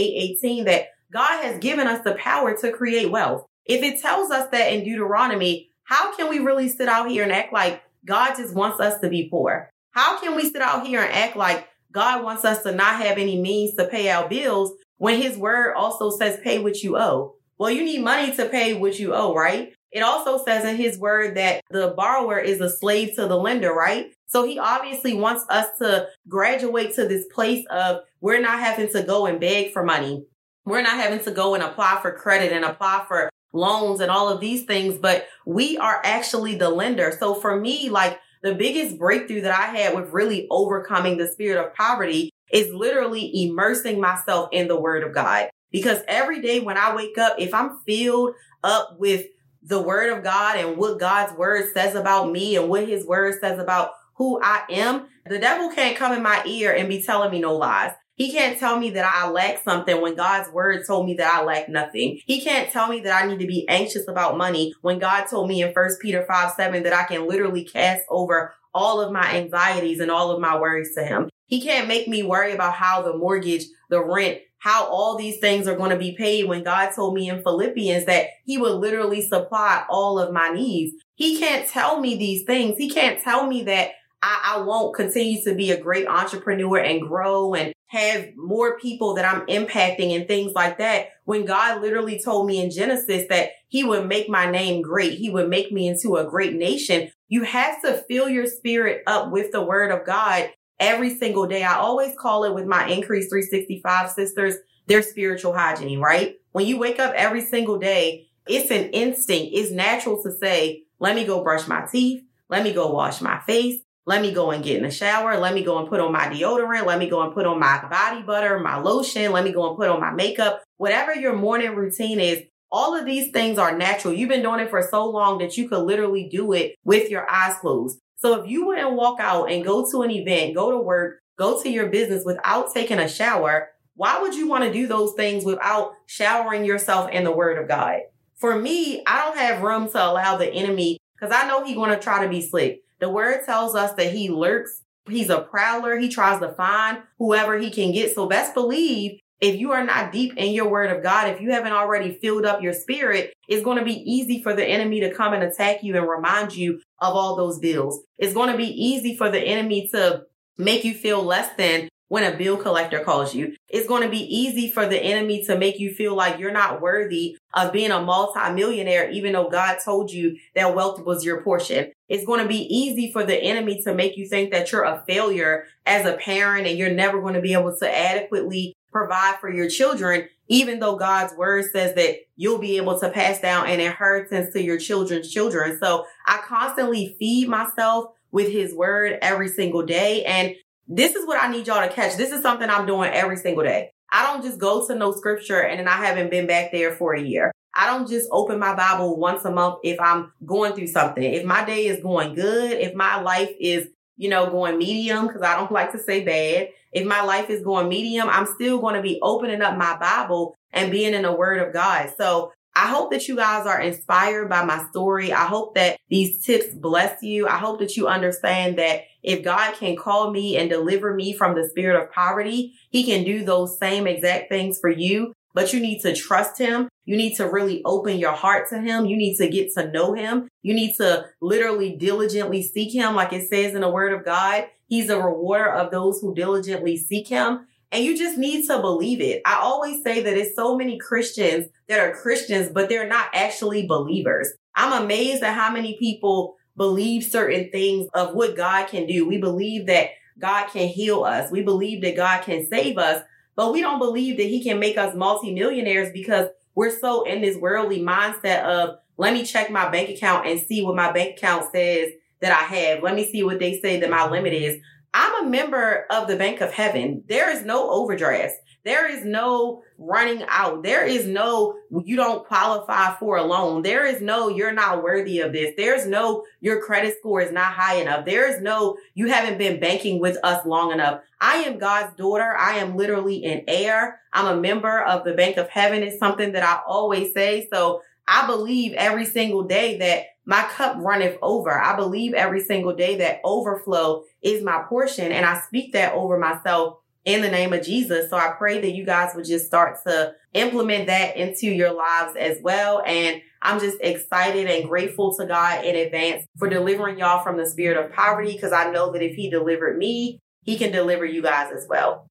8:18 0.42 0.66
that 0.66 0.88
God 1.12 1.44
has 1.44 1.60
given 1.60 1.88
us 1.88 2.04
the 2.04 2.16
power 2.16 2.56
to 2.58 2.72
create 2.72 3.12
wealth. 3.12 3.46
If 3.66 3.84
it 3.84 4.02
tells 4.02 4.32
us 4.32 4.50
that 4.52 4.74
in 4.74 4.84
Deuteronomy, 4.84 5.70
how 5.84 6.16
can 6.16 6.30
we 6.30 6.40
really 6.40 6.70
sit 6.70 6.88
out 6.88 7.10
here 7.10 7.24
and 7.24 7.32
act 7.32 7.54
like 7.54 7.82
God 8.06 8.36
just 8.36 8.54
wants 8.54 8.80
us 8.80 9.00
to 9.02 9.10
be 9.10 9.30
poor? 9.30 9.70
How 9.92 10.20
can 10.20 10.36
we 10.36 10.50
sit 10.50 10.62
out 10.62 10.88
here 10.88 11.02
and 11.02 11.14
act 11.14 11.36
like 11.36 11.68
God 11.94 12.24
wants 12.24 12.44
us 12.44 12.64
to 12.64 12.74
not 12.74 13.02
have 13.02 13.18
any 13.18 13.40
means 13.40 13.76
to 13.76 13.88
pay 13.88 14.10
our 14.10 14.28
bills 14.28 14.74
when 14.98 15.22
his 15.22 15.38
word 15.38 15.76
also 15.76 16.10
says 16.10 16.40
pay 16.44 16.60
what 16.60 16.82
you 16.82 16.98
owe. 16.98 17.36
Well, 17.58 17.72
you 17.72 17.84
need 17.86 18.04
money 18.04 18.36
to 18.36 18.50
pay 18.50 18.74
what 18.74 19.00
you 19.00 19.14
owe, 19.14 19.34
right? 19.34 19.74
It 19.92 20.02
also 20.02 20.44
says 20.44 20.66
in 20.66 20.76
his 20.76 20.98
word 20.98 21.38
that 21.38 21.62
the 21.70 21.94
borrower 21.96 22.40
is 22.40 22.60
a 22.60 22.70
slave 22.70 23.16
to 23.16 23.28
the 23.28 23.38
lender, 23.38 23.72
right? 23.72 24.08
So 24.26 24.44
he 24.44 24.58
obviously 24.58 25.14
wants 25.14 25.46
us 25.50 25.68
to 25.80 26.08
graduate 26.28 26.96
to 26.96 27.08
this 27.08 27.26
place 27.32 27.64
of 27.70 28.00
we're 28.20 28.42
not 28.42 28.60
having 28.60 28.92
to 28.94 29.04
go 29.04 29.28
and 29.28 29.40
beg 29.40 29.72
for 29.72 29.84
money. 29.84 30.26
We're 30.66 30.82
not 30.82 30.98
having 30.98 31.24
to 31.26 31.32
go 31.32 31.54
and 31.54 31.64
apply 31.64 32.00
for 32.02 32.12
credit 32.12 32.52
and 32.52 32.66
apply 32.66 33.06
for 33.08 33.30
loans 33.54 34.00
and 34.00 34.10
all 34.10 34.30
of 34.30 34.40
these 34.40 34.64
things, 34.64 34.98
but 34.98 35.28
we 35.46 35.78
are 35.78 36.02
actually 36.04 36.56
the 36.56 36.70
lender. 36.70 37.16
So 37.20 37.36
for 37.36 37.60
me, 37.60 37.90
like 37.90 38.20
the 38.44 38.54
biggest 38.54 39.00
breakthrough 39.00 39.42
that 39.42 39.58
I 39.58 39.76
had 39.76 39.96
with 39.96 40.12
really 40.12 40.48
overcoming 40.52 41.18
the 41.18 41.28
spirit 41.28 41.66
of 41.66 41.74
poverty 41.74 42.30
is 42.52 42.74
literally 42.74 43.32
immersing 43.44 44.00
myself 44.00 44.50
in 44.52 44.68
the 44.68 44.80
word 44.80 45.04
of 45.04 45.14
God. 45.14 45.50
Because 45.72 46.02
every 46.08 46.42
day 46.42 46.60
when 46.60 46.78
I 46.78 46.96
wake 46.96 47.18
up, 47.18 47.36
if 47.40 47.54
I'm 47.54 47.80
filled 47.88 48.36
up 48.64 48.98
with 49.00 49.26
the 49.64 49.82
word 49.82 50.16
of 50.16 50.24
God 50.24 50.58
and 50.58 50.78
what 50.78 51.00
God's 51.00 51.36
word 51.38 51.72
says 51.74 51.96
about 51.96 52.32
me 52.32 52.58
and 52.58 52.70
what 52.70 52.88
his 52.88 53.06
word 53.06 53.40
says 53.40 53.60
about 53.60 53.92
who 54.16 54.40
I 54.44 54.64
am, 54.70 55.08
the 55.26 55.40
devil 55.40 55.72
can't 55.72 55.98
come 55.98 56.12
in 56.12 56.22
my 56.22 56.44
ear 56.46 56.76
and 56.76 56.90
be 56.90 57.02
telling 57.02 57.32
me 57.32 57.40
no 57.40 57.56
lies. 57.56 57.94
He 58.16 58.32
can't 58.32 58.60
tell 58.60 58.80
me 58.80 58.92
that 58.92 59.06
I 59.06 59.30
lack 59.30 59.64
something 59.64 60.00
when 60.02 60.16
God's 60.16 60.52
word 60.52 60.86
told 60.86 61.06
me 61.06 61.16
that 61.16 61.34
I 61.34 61.44
lack 61.44 61.68
nothing. 61.68 62.20
He 62.26 62.42
can't 62.42 62.72
tell 62.72 62.88
me 62.88 63.00
that 63.02 63.24
I 63.24 63.28
need 63.28 63.40
to 63.40 63.48
be 63.48 63.68
anxious 63.68 64.08
about 64.08 64.38
money 64.38 64.74
when 64.82 65.00
God 65.00 65.26
told 65.26 65.50
me 65.50 65.64
in 65.64 65.72
1 65.72 65.90
Peter 66.02 66.24
5 66.28 66.52
7 66.52 66.84
that 66.84 66.94
I 66.94 67.04
can 67.04 67.28
literally 67.28 67.64
cast 67.64 68.04
over 68.10 68.54
all 68.74 69.02
of 69.02 69.12
my 69.12 69.36
anxieties 69.36 70.00
and 70.00 70.12
all 70.12 70.32
of 70.32 70.42
my 70.42 70.60
worries 70.60 70.94
to 70.96 71.04
him. 71.04 71.30
He 71.48 71.62
can't 71.62 71.88
make 71.88 72.08
me 72.08 72.24
worry 72.24 72.54
about 72.54 72.74
how 72.74 73.02
the 73.02 73.16
mortgage, 73.16 73.66
the 73.90 74.04
rent, 74.04 74.40
how 74.58 74.86
all 74.86 75.18
these 75.18 75.40
things 75.40 75.68
are 75.68 75.76
going 75.76 75.92
to 75.92 75.98
be 75.98 76.16
paid 76.16 76.48
when 76.48 76.64
God 76.64 76.92
told 76.96 77.14
me 77.14 77.30
in 77.30 77.44
Philippians 77.44 78.06
that 78.06 78.28
he 78.46 78.58
would 78.58 78.76
literally 78.76 79.22
supply 79.22 79.84
all 79.90 80.18
of 80.20 80.34
my 80.34 80.50
needs. 80.50 80.96
He 81.16 81.38
can't 81.38 81.68
tell 81.68 82.00
me 82.00 82.16
these 82.16 82.44
things. 82.44 82.78
He 82.78 82.90
can't 82.90 83.22
tell 83.22 83.46
me 83.46 83.64
that 83.64 83.92
I, 84.22 84.56
I 84.56 84.62
won't 84.62 84.96
continue 84.96 85.44
to 85.44 85.54
be 85.54 85.72
a 85.72 85.82
great 85.82 86.08
entrepreneur 86.08 86.78
and 86.78 87.02
grow 87.02 87.54
and 87.54 87.73
have 87.88 88.30
more 88.36 88.80
people 88.80 89.14
that 89.16 89.26
I'm 89.26 89.46
impacting 89.48 90.16
and 90.16 90.28
things 90.28 90.54
like 90.54 90.80
that. 90.80 91.10
When 91.26 91.46
God 91.46 91.82
literally 91.82 92.20
told 92.20 92.48
me 92.48 92.64
in 92.64 92.72
Genesis 92.72 93.26
that 93.30 93.50
he 93.68 93.84
would 93.84 94.08
make 94.08 94.30
my 94.30 94.50
name 94.50 94.82
great. 94.82 95.14
He 95.14 95.30
would 95.30 95.50
make 95.50 95.72
me 95.72 95.88
into 95.88 96.18
a 96.18 96.26
great 96.26 96.54
nation. 96.54 97.10
You 97.28 97.44
have 97.44 97.82
to 97.82 98.04
fill 98.08 98.30
your 98.30 98.46
spirit 98.46 99.04
up 99.08 99.32
with 99.32 99.52
the 99.52 99.64
word 99.64 99.92
of 99.92 100.06
God 100.06 100.50
every 100.80 101.16
single 101.16 101.48
day. 101.48 101.64
I 101.64 101.76
always 101.76 102.16
call 102.16 102.44
it 102.44 102.54
with 102.54 102.66
my 102.66 102.88
Increase 102.88 103.30
365 103.30 104.12
sisters, 104.12 104.56
their 104.88 105.02
spiritual 105.02 105.54
hygiene, 105.54 106.00
right? 106.00 106.36
When 106.52 106.68
you 106.68 106.78
wake 106.78 107.00
up 107.00 107.14
every 107.16 107.42
single 107.42 107.80
day, 107.80 108.28
it's 108.48 108.70
an 108.70 108.92
instinct. 108.92 109.54
It's 109.56 109.72
natural 109.72 110.22
to 110.24 110.32
say, 110.32 110.84
let 111.00 111.16
me 111.16 111.26
go 111.26 111.44
brush 111.44 111.68
my 111.68 111.86
teeth. 111.92 112.24
Let 112.50 112.64
me 112.64 112.74
go 112.74 112.92
wash 112.92 113.22
my 113.22 113.40
face. 113.42 113.82
Let 114.06 114.22
me 114.22 114.34
go 114.34 114.52
and 114.52 114.64
get 114.64 114.78
in 114.78 114.84
the 114.84 114.92
shower. 114.92 115.38
Let 115.38 115.54
me 115.54 115.64
go 115.64 115.80
and 115.80 115.88
put 115.88 116.02
on 116.02 116.12
my 116.12 116.26
deodorant. 116.26 116.86
Let 116.86 117.00
me 117.00 117.10
go 117.10 117.22
and 117.22 117.34
put 117.34 117.46
on 117.46 117.60
my 117.60 117.88
body 117.90 118.22
butter, 118.22 118.60
my 118.60 118.78
lotion. 118.78 119.32
Let 119.32 119.46
me 119.46 119.54
go 119.54 119.70
and 119.70 119.78
put 119.78 119.88
on 119.88 120.02
my 120.02 120.12
makeup. 120.12 120.62
Whatever 120.78 121.16
your 121.16 121.34
morning 121.34 121.76
routine 121.76 122.20
is, 122.20 122.44
all 122.70 122.96
of 122.96 123.06
these 123.06 123.32
things 123.32 123.58
are 123.58 123.78
natural. 123.78 124.14
You've 124.14 124.30
been 124.30 124.42
doing 124.42 124.60
it 124.60 124.70
for 124.70 124.86
so 124.90 125.10
long 125.10 125.38
that 125.38 125.58
you 125.58 125.70
could 125.70 125.84
literally 125.84 126.28
do 126.30 126.52
it 126.54 126.76
with 126.84 127.10
your 127.10 127.30
eyes 127.32 127.56
closed. 127.62 128.00
So 128.18 128.42
if 128.42 128.50
you 128.50 128.66
wouldn't 128.66 128.94
walk 128.94 129.20
out 129.20 129.52
and 129.52 129.64
go 129.64 129.90
to 129.92 130.02
an 130.02 130.12
event, 130.12 130.56
go 130.56 130.72
to 130.72 130.80
work, 130.80 131.20
go 131.38 131.62
to 131.62 131.70
your 131.70 131.88
business 131.88 132.24
without 132.26 132.74
taking 132.74 133.00
a 133.00 133.08
shower, 133.08 133.70
why 133.96 134.22
would 134.22 134.34
you 134.34 134.48
want 134.48 134.64
to 134.64 134.74
do 134.74 134.88
those 134.88 135.14
things 135.14 135.46
without 135.46 135.92
showering 136.08 136.66
yourself 136.66 137.10
in 137.12 137.24
the 137.24 137.32
word 137.32 137.62
of 137.62 137.68
God? 137.68 138.00
For 138.38 138.60
me, 138.60 139.04
I 139.06 139.24
don't 139.24 139.38
have 139.38 139.62
room 139.62 139.90
to 139.92 140.04
allow 140.04 140.36
the 140.36 140.52
enemy 140.52 140.98
because 141.24 141.38
I 141.42 141.48
know 141.48 141.64
he's 141.64 141.76
going 141.76 141.92
to 141.92 142.00
try 142.00 142.24
to 142.24 142.30
be 142.30 142.42
slick. 142.42 142.84
The 143.00 143.10
word 143.10 143.46
tells 143.46 143.76
us 143.76 143.94
that 143.94 144.12
he 144.12 144.30
lurks. 144.30 144.82
He's 145.08 145.30
a 145.30 145.40
prowler. 145.40 145.98
He 145.98 146.10
tries 146.10 146.40
to 146.42 146.50
find 146.50 147.00
whoever 147.18 147.58
he 147.58 147.70
can 147.70 147.94
get. 147.94 148.14
So 148.14 148.28
best 148.28 148.54
believe 148.54 149.20
if 149.40 149.58
you 149.58 149.72
are 149.72 149.86
not 149.86 150.12
deep 150.12 150.36
in 150.36 150.54
your 150.54 150.70
word 150.70 150.90
of 150.90 151.02
God, 151.02 151.30
if 151.30 151.42
you 151.42 151.52
haven't 151.52 151.72
already 151.72 152.18
filled 152.22 152.46
up 152.46 152.62
your 152.62 152.74
spirit, 152.74 153.34
it's 153.48 153.64
going 153.64 153.78
to 153.78 153.86
be 153.86 154.04
easy 154.10 154.42
for 154.42 154.54
the 154.54 154.66
enemy 154.66 155.00
to 155.02 155.14
come 155.14 155.34
and 155.34 155.44
attack 155.44 155.84
you 155.84 155.96
and 155.96 156.08
remind 156.08 156.56
you 156.56 156.82
of 157.00 157.14
all 157.14 157.36
those 157.36 157.60
bills. 157.60 158.02
It's 158.18 158.34
going 158.34 158.52
to 158.52 158.58
be 158.58 158.68
easy 158.68 159.16
for 159.16 159.30
the 159.30 159.40
enemy 159.40 159.88
to 159.94 160.24
make 160.58 160.84
you 160.84 160.94
feel 160.94 161.24
less 161.24 161.56
than 161.58 161.90
when 162.14 162.32
a 162.32 162.38
bill 162.38 162.58
collector 162.58 163.00
calls 163.00 163.34
you. 163.34 163.56
It's 163.68 163.88
going 163.88 164.04
to 164.04 164.08
be 164.08 164.20
easy 164.20 164.70
for 164.70 164.86
the 164.86 165.02
enemy 165.02 165.44
to 165.46 165.58
make 165.58 165.80
you 165.80 165.92
feel 165.92 166.14
like 166.14 166.38
you're 166.38 166.52
not 166.52 166.80
worthy 166.80 167.40
of 167.56 167.74
being 167.74 167.90
a 167.90 168.04
multimillionaire, 168.04 169.10
even 169.10 169.34
though 169.34 169.50
God 169.50 169.80
told 169.84 170.12
you 170.12 170.38
that 170.54 170.76
wealth 170.76 171.04
was 171.04 171.26
your 171.26 171.42
portion. 171.42 171.92
It's 172.08 172.24
going 172.24 172.40
to 172.40 172.48
be 172.48 172.68
easy 172.72 173.12
for 173.12 173.24
the 173.24 173.36
enemy 173.36 173.82
to 173.82 173.96
make 173.96 174.16
you 174.16 174.28
think 174.28 174.52
that 174.52 174.72
you're 174.72 174.84
a 174.84 175.04
failure 175.08 175.66
as 175.88 176.06
a 176.06 176.14
parent 176.14 176.68
and 176.68 176.78
you're 176.78 176.94
never 176.94 177.20
going 177.20 177.34
to 177.34 177.42
be 177.42 177.54
able 177.54 177.76
to 177.76 177.92
adequately 177.92 178.76
provide 178.92 179.40
for 179.40 179.52
your 179.52 179.68
children, 179.68 180.30
even 180.48 180.80
though 180.80 180.98
God's 180.98 181.34
word 181.36 181.66
says 181.72 181.96
that 181.96 182.18
you'll 182.36 182.60
be 182.60 182.78
able 182.78 183.00
to 183.00 183.10
pass 183.10 183.42
down 183.42 183.66
an 183.66 183.80
inheritance 183.80 184.54
to 184.54 184.62
your 184.62 184.78
children's 184.78 185.32
children. 185.32 185.80
So 185.82 186.06
I 186.28 186.44
constantly 186.46 187.16
feed 187.18 187.50
myself 187.50 188.12
with 188.32 188.52
his 188.52 188.72
word 188.72 189.18
every 189.24 189.48
single 189.48 189.84
day. 189.84 190.24
And 190.26 190.54
this 190.88 191.16
is 191.16 191.26
what 191.26 191.42
I 191.42 191.52
need 191.52 191.68
y'all 191.68 191.88
to 191.88 191.94
catch. 191.94 192.18
This 192.18 192.32
is 192.32 192.42
something 192.42 192.70
I'm 192.70 192.86
doing 192.86 193.12
every 193.12 193.38
single 193.38 193.64
day. 193.64 193.92
I 194.12 194.24
don't 194.28 194.44
just 194.44 194.60
go 194.60 194.86
to 194.86 194.96
no 194.96 195.12
scripture 195.12 195.62
and 195.62 195.80
then 195.80 195.88
I 195.88 196.06
haven't 196.06 196.30
been 196.30 196.46
back 196.46 196.72
there 196.72 196.92
for 196.92 197.16
a 197.16 197.22
year. 197.22 197.52
I 197.76 197.88
don't 197.88 198.08
just 198.08 198.30
open 198.32 198.60
my 198.60 198.76
Bible 198.76 199.18
once 199.18 199.44
a 199.46 199.52
month 199.52 199.80
if 199.84 200.00
I'm 200.00 200.32
going 200.46 200.74
through 200.74 200.88
something. 200.88 201.24
If 201.24 201.44
my 201.44 201.66
day 201.66 201.88
is 201.88 202.04
going 202.04 202.36
good, 202.36 202.74
if 202.74 202.94
my 202.94 203.20
life 203.22 203.50
is, 203.60 203.88
you 204.16 204.30
know, 204.30 204.52
going 204.52 204.78
medium, 204.78 205.26
because 205.26 205.42
I 205.42 205.56
don't 205.56 205.72
like 205.72 205.92
to 205.94 206.00
say 206.00 206.24
bad. 206.24 206.70
If 206.92 207.08
my 207.08 207.24
life 207.24 207.50
is 207.50 207.64
going 207.64 207.90
medium, 207.90 208.30
I'm 208.30 208.46
still 208.46 208.80
going 208.80 208.94
to 208.94 209.02
be 209.02 209.20
opening 209.24 209.64
up 209.64 209.76
my 209.76 209.98
Bible 209.98 210.56
and 210.72 210.92
being 210.92 211.16
in 211.16 211.24
the 211.24 211.34
word 211.34 211.66
of 211.66 211.74
God. 211.74 212.14
So 212.16 212.52
I 212.76 212.88
hope 212.88 213.12
that 213.12 213.28
you 213.28 213.36
guys 213.36 213.68
are 213.68 213.80
inspired 213.80 214.50
by 214.50 214.66
my 214.66 214.84
story. 214.90 215.32
I 215.32 215.46
hope 215.46 215.76
that 215.76 216.00
these 216.10 216.44
tips 216.44 216.74
bless 216.74 217.22
you. 217.22 217.48
I 217.48 217.58
hope 217.58 217.80
that 217.80 217.96
you 217.96 218.08
understand 218.08 218.80
that 218.80 219.02
if 219.22 219.44
God 219.44 219.76
can 219.76 219.96
call 219.96 220.32
me 220.32 220.58
and 220.58 220.70
deliver 220.70 221.14
me 221.14 221.34
from 221.34 221.56
the 221.56 221.68
spirit 221.70 222.02
of 222.02 222.12
poverty, 222.12 222.74
he 222.90 223.04
can 223.04 223.24
do 223.24 223.46
those 223.46 223.78
same 223.78 224.08
exact 224.08 224.50
things 224.50 224.80
for 224.80 224.90
you. 224.90 225.34
But 225.54 225.72
you 225.72 225.80
need 225.80 226.02
to 226.02 226.16
trust 226.16 226.58
him. 226.58 226.90
You 227.06 227.16
need 227.16 227.36
to 227.36 227.48
really 227.48 227.84
open 227.86 228.18
your 228.18 228.32
heart 228.32 228.70
to 228.70 228.80
him. 228.80 229.06
You 229.06 229.18
need 229.18 229.36
to 229.38 229.48
get 229.48 229.72
to 229.76 229.92
know 229.92 230.14
him. 230.14 230.48
You 230.64 230.74
need 230.74 230.96
to 230.96 231.28
literally 231.42 231.96
diligently 231.96 232.64
seek 232.64 232.92
him. 232.92 233.14
Like 233.14 233.34
it 233.34 233.50
says 233.50 233.76
in 233.76 233.82
the 233.82 233.90
word 233.90 234.14
of 234.14 234.26
God, 234.26 234.66
he's 234.88 235.12
a 235.12 235.22
rewarder 235.22 235.72
of 235.72 235.92
those 235.92 236.20
who 236.22 236.34
diligently 236.34 236.98
seek 236.98 237.28
him. 237.28 237.68
And 237.94 238.04
you 238.04 238.18
just 238.18 238.40
need 238.40 238.66
to 238.68 238.80
believe 238.80 239.22
it. 239.22 239.44
I 239.46 239.60
always 239.62 240.02
say 240.02 240.24
that 240.24 240.36
it's 240.36 240.56
so 240.56 240.76
many 240.76 240.98
Christians 240.98 241.68
that 241.88 242.00
are 242.00 242.16
Christians, 242.16 242.70
but 242.74 242.90
they're 242.90 243.08
not 243.08 243.28
actually 243.36 243.86
believers. 243.86 244.52
I'm 244.76 245.04
amazed 245.04 245.44
at 245.44 245.54
how 245.54 245.72
many 245.72 245.96
people 246.00 246.56
believe 246.76 247.24
certain 247.24 247.70
things 247.70 248.08
of 248.16 248.34
what 248.34 248.58
God 248.58 248.88
can 248.88 249.06
do. 249.06 249.28
We 249.28 249.38
believe 249.38 249.86
that 249.86 250.10
God 250.40 250.70
can 250.70 250.88
heal 250.88 251.24
us. 251.24 251.52
We 251.52 251.62
believe 251.62 252.02
that 252.02 252.16
God 252.16 252.42
can 252.42 252.68
save 252.68 252.98
us, 252.98 253.24
but 253.56 253.72
we 253.72 253.82
don't 253.82 254.00
believe 254.00 254.38
that 254.38 254.48
he 254.48 254.64
can 254.64 254.80
make 254.80 254.98
us 254.98 255.16
multimillionaires 255.16 256.12
because 256.12 256.50
we're 256.74 257.00
so 257.00 257.26
in 257.26 257.42
this 257.42 257.58
worldly 257.58 258.00
mindset 258.00 258.64
of 258.64 258.98
let 259.18 259.34
me 259.34 259.46
check 259.46 259.70
my 259.70 259.90
bank 259.90 260.10
account 260.10 260.48
and 260.48 260.60
see 260.60 260.82
what 260.84 260.96
my 260.96 261.12
bank 261.12 261.38
account 261.38 261.72
says 261.72 262.10
that 262.40 262.52
I 262.52 262.64
have. 262.76 263.04
Let 263.04 263.14
me 263.14 263.32
see 263.32 263.44
what 263.44 263.60
they 263.60 263.80
say 263.80 264.00
that 264.00 264.10
my 264.10 264.28
limit 264.28 264.54
is. 264.54 264.82
I'm 265.14 265.46
a 265.46 265.50
member 265.50 266.06
of 266.10 266.28
the 266.28 266.36
Bank 266.36 266.62
of 266.62 266.72
Heaven. 266.72 267.24
There 267.28 267.52
is 267.52 267.64
no 267.64 267.90
overdraft. 267.92 268.56
There 268.84 269.10
is 269.10 269.24
no 269.24 269.82
running 269.98 270.44
out. 270.50 270.84
There 270.84 271.06
is 271.06 271.26
no, 271.26 271.78
you 272.04 272.18
don't 272.18 272.46
qualify 272.46 273.16
for 273.18 273.38
a 273.38 273.44
loan. 273.44 273.82
There 273.82 274.06
is 274.06 274.22
no, 274.22 274.50
you're 274.50 274.74
not 274.74 275.02
worthy 275.02 275.40
of 275.40 275.54
this. 275.54 275.74
There's 275.78 276.06
no, 276.06 276.44
your 276.60 276.82
credit 276.82 277.16
score 277.20 277.40
is 277.40 277.54
not 277.54 277.74
high 277.74 278.02
enough. 278.02 278.26
There 278.26 278.50
is 278.50 278.62
no, 278.62 278.98
you 279.14 279.28
haven't 279.28 279.58
been 279.58 279.80
banking 279.80 280.20
with 280.20 280.38
us 280.44 280.66
long 280.66 280.92
enough. 280.92 281.22
I 281.40 281.58
am 281.58 281.78
God's 281.78 282.14
daughter. 282.18 282.58
I 282.58 282.76
am 282.78 282.98
literally 282.98 283.46
an 283.46 283.64
heir. 283.70 284.20
I'm 284.34 284.58
a 284.58 284.60
member 284.60 285.02
of 285.02 285.24
the 285.24 285.34
Bank 285.34 285.56
of 285.56 285.70
Heaven. 285.70 286.04
is 286.04 286.20
something 286.20 286.52
that 286.52 286.64
I 286.64 286.82
always 286.86 287.34
say. 287.34 287.70
So 287.72 288.02
I 288.28 288.48
believe 288.48 288.94
every 288.94 289.26
single 289.26 289.64
day 289.64 289.98
that 289.98 290.26
my 290.46 290.64
cup 290.64 290.98
runneth 290.98 291.38
over. 291.42 291.72
I 291.72 291.96
believe 291.96 292.34
every 292.34 292.62
single 292.62 292.94
day 292.94 293.18
that 293.18 293.40
overflow 293.44 294.24
is 294.42 294.64
my 294.64 294.84
portion. 294.90 295.32
And 295.32 295.46
I 295.46 295.62
speak 295.62 295.94
that 295.94 296.14
over 296.14 296.38
myself 296.38 296.98
in 297.26 297.42
the 297.42 297.50
name 297.50 297.72
of 297.72 297.84
Jesus. 297.84 298.30
So 298.30 298.38
I 298.38 298.54
pray 298.58 298.82
that 298.82 298.92
you 298.92 299.06
guys 299.06 299.34
would 299.36 299.46
just 299.46 299.66
start 299.66 299.98
to 300.06 300.34
implement 300.54 301.08
that 301.08 301.38
into 301.38 301.68
your 301.68 301.94
lives 301.94 302.36
as 302.38 302.58
well. 302.62 303.02
And 303.06 303.42
I'm 303.62 303.80
just 303.80 303.98
excited 304.02 304.70
and 304.70 304.90
grateful 304.90 305.36
to 305.38 305.46
God 305.46 305.86
in 305.86 305.96
advance 305.96 306.46
for 306.60 306.70
delivering 306.70 307.20
y'all 307.20 307.44
from 307.44 307.58
the 307.58 307.66
spirit 307.66 307.98
of 307.98 308.12
poverty 308.12 308.54
because 308.54 308.74
I 308.74 308.92
know 308.92 309.12
that 309.14 309.24
if 309.24 309.36
He 309.36 309.50
delivered 309.50 309.98
me, 309.98 310.40
He 310.64 310.78
can 310.78 310.92
deliver 310.92 311.26
you 311.26 311.42
guys 311.42 311.72
as 311.74 311.88
well. 311.88 312.28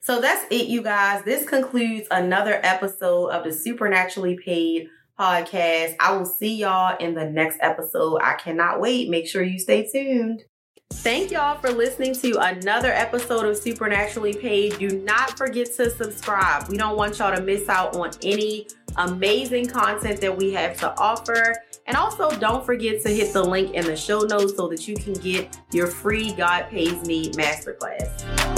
So 0.00 0.20
that's 0.20 0.44
it, 0.50 0.68
you 0.68 0.82
guys. 0.82 1.24
This 1.24 1.48
concludes 1.48 2.06
another 2.10 2.60
episode 2.62 3.28
of 3.28 3.44
the 3.44 3.52
Supernaturally 3.52 4.38
Paid 4.44 4.88
podcast. 5.18 5.96
I 6.00 6.16
will 6.16 6.26
see 6.26 6.56
y'all 6.56 6.96
in 6.98 7.14
the 7.14 7.28
next 7.28 7.58
episode. 7.60 8.20
I 8.22 8.34
cannot 8.34 8.80
wait. 8.80 9.10
Make 9.10 9.26
sure 9.26 9.42
you 9.42 9.58
stay 9.58 9.88
tuned. 9.90 10.44
Thank 10.90 11.30
y'all 11.30 11.58
for 11.58 11.70
listening 11.70 12.14
to 12.14 12.38
another 12.38 12.90
episode 12.90 13.44
of 13.44 13.56
Supernaturally 13.56 14.32
Paid. 14.32 14.78
Do 14.78 14.88
not 15.00 15.36
forget 15.36 15.72
to 15.76 15.90
subscribe. 15.90 16.68
We 16.68 16.76
don't 16.76 16.96
want 16.96 17.18
y'all 17.18 17.36
to 17.36 17.42
miss 17.42 17.68
out 17.68 17.94
on 17.94 18.10
any 18.22 18.68
amazing 18.96 19.66
content 19.66 20.20
that 20.22 20.36
we 20.36 20.52
have 20.52 20.78
to 20.78 20.98
offer. 20.98 21.54
And 21.86 21.96
also, 21.96 22.30
don't 22.38 22.64
forget 22.64 23.02
to 23.02 23.10
hit 23.10 23.32
the 23.32 23.42
link 23.42 23.74
in 23.74 23.84
the 23.84 23.96
show 23.96 24.20
notes 24.20 24.56
so 24.56 24.68
that 24.68 24.88
you 24.88 24.96
can 24.96 25.12
get 25.14 25.58
your 25.72 25.86
free 25.86 26.32
God 26.32 26.68
Pays 26.70 27.06
Me 27.06 27.30
masterclass. 27.32 28.57